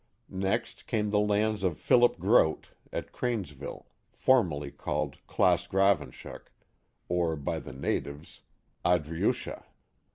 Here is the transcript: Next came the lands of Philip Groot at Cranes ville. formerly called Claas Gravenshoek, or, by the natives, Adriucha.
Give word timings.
Next 0.33 0.87
came 0.87 1.11
the 1.11 1.19
lands 1.19 1.63
of 1.63 1.77
Philip 1.77 2.17
Groot 2.17 2.69
at 2.91 3.11
Cranes 3.11 3.51
ville. 3.51 3.85
formerly 4.11 4.71
called 4.71 5.17
Claas 5.27 5.67
Gravenshoek, 5.67 6.51
or, 7.07 7.35
by 7.35 7.59
the 7.59 7.71
natives, 7.73 8.41
Adriucha. 8.83 9.63